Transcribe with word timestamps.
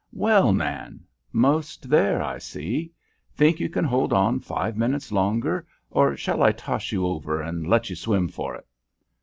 "Well, 0.13 0.51
Nan! 0.51 1.01
Most 1.31 1.87
there, 1.87 2.23
I 2.23 2.39
see. 2.39 2.91
Think 3.35 3.59
you 3.59 3.69
can 3.69 3.85
hold 3.85 4.11
on 4.11 4.39
five 4.39 4.75
minutes 4.75 5.11
longer, 5.11 5.67
or 5.91 6.17
shall 6.17 6.41
I 6.41 6.53
toss 6.53 6.91
you 6.91 7.05
over 7.05 7.39
and 7.39 7.67
let 7.67 7.91
you 7.91 7.95
swim 7.95 8.27
for 8.27 8.55
it?" 8.55 8.65